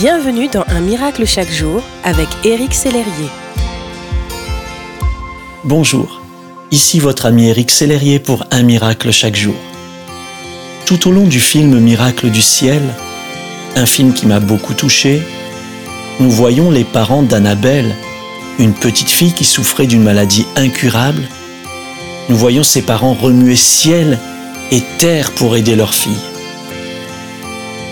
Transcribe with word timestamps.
Bienvenue 0.00 0.48
dans 0.48 0.64
Un 0.68 0.80
miracle 0.80 1.26
chaque 1.26 1.50
jour 1.50 1.82
avec 2.04 2.26
Éric 2.42 2.72
Sellerier. 2.72 3.28
Bonjour, 5.62 6.22
ici 6.70 6.98
votre 6.98 7.26
ami 7.26 7.48
Éric 7.48 7.70
Sellerier 7.70 8.18
pour 8.18 8.46
Un 8.50 8.62
miracle 8.62 9.10
chaque 9.10 9.36
jour. 9.36 9.56
Tout 10.86 11.06
au 11.06 11.12
long 11.12 11.26
du 11.26 11.38
film 11.38 11.78
Miracle 11.78 12.30
du 12.30 12.40
ciel, 12.40 12.80
un 13.76 13.84
film 13.84 14.14
qui 14.14 14.24
m'a 14.24 14.40
beaucoup 14.40 14.72
touché, 14.72 15.20
nous 16.18 16.30
voyons 16.30 16.70
les 16.70 16.84
parents 16.84 17.22
d'Annabelle, 17.22 17.94
une 18.58 18.72
petite 18.72 19.10
fille 19.10 19.34
qui 19.34 19.44
souffrait 19.44 19.86
d'une 19.86 20.02
maladie 20.02 20.46
incurable. 20.56 21.28
Nous 22.30 22.38
voyons 22.38 22.62
ses 22.62 22.80
parents 22.80 23.12
remuer 23.12 23.54
ciel 23.56 24.18
et 24.72 24.80
terre 24.96 25.32
pour 25.32 25.58
aider 25.58 25.76
leur 25.76 25.92
fille. 25.92 26.29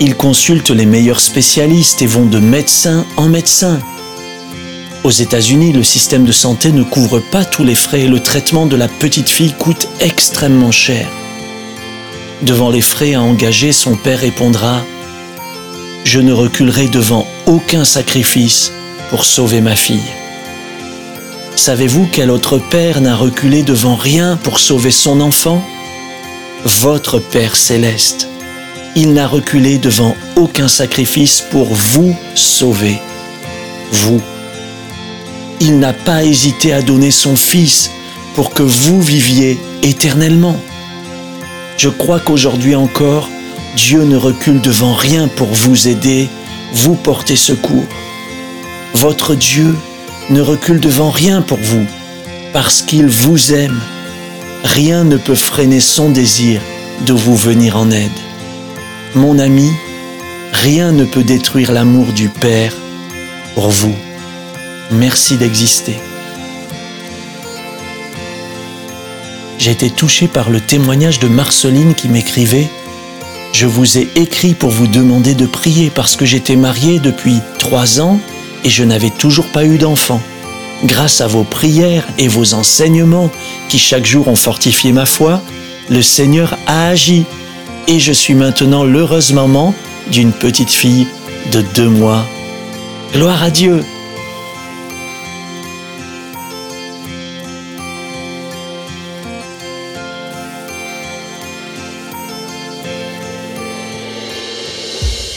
Ils 0.00 0.16
consultent 0.16 0.70
les 0.70 0.86
meilleurs 0.86 1.20
spécialistes 1.20 2.02
et 2.02 2.06
vont 2.06 2.26
de 2.26 2.38
médecin 2.38 3.06
en 3.16 3.28
médecin. 3.28 3.80
Aux 5.04 5.10
États-Unis, 5.10 5.72
le 5.72 5.82
système 5.82 6.24
de 6.24 6.32
santé 6.32 6.72
ne 6.72 6.82
couvre 6.82 7.20
pas 7.20 7.44
tous 7.44 7.62
les 7.62 7.74
frais 7.74 8.02
et 8.02 8.08
le 8.08 8.20
traitement 8.20 8.66
de 8.66 8.76
la 8.76 8.88
petite 8.88 9.28
fille 9.28 9.52
coûte 9.52 9.88
extrêmement 10.00 10.72
cher. 10.72 11.06
Devant 12.42 12.70
les 12.70 12.80
frais 12.80 13.14
à 13.14 13.22
engager, 13.22 13.72
son 13.72 13.96
père 13.96 14.18
répondra⁇ 14.20 14.78
Je 16.04 16.20
ne 16.20 16.32
reculerai 16.32 16.88
devant 16.88 17.26
aucun 17.46 17.84
sacrifice 17.84 18.72
pour 19.10 19.24
sauver 19.24 19.60
ma 19.60 19.76
fille. 19.76 20.10
Savez-vous 21.54 22.08
quel 22.10 22.30
autre 22.30 22.58
père 22.58 23.00
n'a 23.00 23.14
reculé 23.14 23.62
devant 23.62 23.94
rien 23.94 24.36
pour 24.42 24.58
sauver 24.58 24.90
son 24.90 25.20
enfant? 25.20 25.62
Votre 26.64 27.20
Père 27.20 27.54
céleste 27.56 28.28
il 28.96 29.12
n'a 29.12 29.26
reculé 29.26 29.78
devant 29.78 30.16
aucun 30.36 30.68
sacrifice 30.68 31.40
pour 31.40 31.74
vous 31.74 32.16
sauver. 32.34 32.98
Vous. 33.90 34.20
Il 35.60 35.78
n'a 35.78 35.92
pas 35.92 36.24
hésité 36.24 36.72
à 36.72 36.82
donner 36.82 37.10
son 37.10 37.36
Fils 37.36 37.90
pour 38.34 38.52
que 38.52 38.62
vous 38.62 39.00
viviez 39.00 39.58
éternellement. 39.82 40.56
Je 41.76 41.88
crois 41.88 42.20
qu'aujourd'hui 42.20 42.74
encore, 42.74 43.28
Dieu 43.76 44.04
ne 44.04 44.16
recule 44.16 44.60
devant 44.60 44.94
rien 44.94 45.28
pour 45.28 45.48
vous 45.48 45.88
aider, 45.88 46.28
vous 46.72 46.94
porter 46.94 47.36
secours. 47.36 47.86
Votre 48.94 49.34
Dieu 49.34 49.74
ne 50.30 50.40
recule 50.40 50.80
devant 50.80 51.10
rien 51.10 51.42
pour 51.42 51.58
vous, 51.58 51.84
parce 52.52 52.82
qu'il 52.82 53.06
vous 53.06 53.52
aime. 53.52 53.80
Rien 54.62 55.04
ne 55.04 55.16
peut 55.16 55.34
freiner 55.34 55.80
son 55.80 56.10
désir 56.10 56.60
de 57.04 57.12
vous 57.12 57.36
venir 57.36 57.76
en 57.76 57.90
aide. 57.90 58.23
Mon 59.16 59.38
ami, 59.38 59.70
rien 60.52 60.90
ne 60.90 61.04
peut 61.04 61.22
détruire 61.22 61.70
l'amour 61.70 62.06
du 62.06 62.28
Père 62.28 62.74
pour 63.54 63.70
vous. 63.70 63.94
Merci 64.90 65.36
d'exister. 65.36 65.94
J'ai 69.56 69.70
été 69.70 69.88
touché 69.88 70.26
par 70.26 70.50
le 70.50 70.60
témoignage 70.60 71.20
de 71.20 71.28
Marceline 71.28 71.94
qui 71.94 72.08
m'écrivait 72.08 72.66
Je 73.52 73.66
vous 73.66 73.98
ai 73.98 74.08
écrit 74.16 74.54
pour 74.54 74.70
vous 74.70 74.88
demander 74.88 75.34
de 75.34 75.46
prier 75.46 75.92
parce 75.94 76.16
que 76.16 76.26
j'étais 76.26 76.56
mariée 76.56 76.98
depuis 76.98 77.38
trois 77.60 78.00
ans 78.00 78.18
et 78.64 78.68
je 78.68 78.82
n'avais 78.82 79.10
toujours 79.10 79.46
pas 79.46 79.64
eu 79.64 79.78
d'enfant. 79.78 80.20
Grâce 80.82 81.20
à 81.20 81.28
vos 81.28 81.44
prières 81.44 82.06
et 82.18 82.26
vos 82.26 82.52
enseignements 82.52 83.30
qui 83.68 83.78
chaque 83.78 84.06
jour 84.06 84.26
ont 84.26 84.34
fortifié 84.34 84.90
ma 84.90 85.06
foi, 85.06 85.40
le 85.88 86.02
Seigneur 86.02 86.58
a 86.66 86.88
agi 86.88 87.26
et 87.86 87.98
je 87.98 88.12
suis 88.12 88.34
maintenant 88.34 88.84
l'heureuse 88.84 89.32
maman 89.32 89.74
d'une 90.10 90.32
petite 90.32 90.70
fille 90.70 91.06
de 91.52 91.62
deux 91.74 91.88
mois. 91.88 92.26
Gloire 93.12 93.42
à 93.42 93.50
Dieu. 93.50 93.82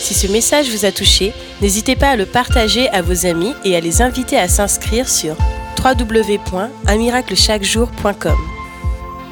Si 0.00 0.14
ce 0.14 0.26
message 0.26 0.70
vous 0.70 0.84
a 0.84 0.90
touché, 0.92 1.32
n'hésitez 1.60 1.96
pas 1.96 2.10
à 2.10 2.16
le 2.16 2.26
partager 2.26 2.88
à 2.90 3.00
vos 3.02 3.26
amis 3.26 3.54
et 3.64 3.74
à 3.74 3.80
les 3.80 4.02
inviter 4.02 4.36
à 4.36 4.46
s'inscrire 4.48 5.08
sur 5.08 5.34
www.unmiraclechaquejour.com. 5.82 8.53